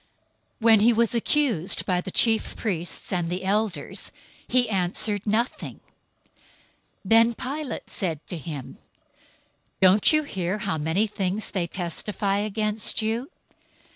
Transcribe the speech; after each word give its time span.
027:012 0.61 0.61
When 0.65 0.79
he 0.79 0.93
was 0.93 1.13
accused 1.13 1.85
by 1.85 2.01
the 2.01 2.09
chief 2.09 2.55
priests 2.55 3.13
and 3.13 3.31
elders, 3.31 4.11
he 4.47 4.67
answered 4.67 5.27
nothing. 5.27 5.75
027:013 5.75 5.81
Then 7.05 7.33
Pilate 7.35 7.89
said 7.91 8.27
to 8.27 8.37
him, 8.39 8.79
"Don't 9.79 10.11
you 10.11 10.23
hear 10.23 10.57
how 10.57 10.79
many 10.79 11.05
things 11.05 11.51
they 11.51 11.67
testify 11.67 12.37
against 12.39 13.03
you?" 13.03 13.29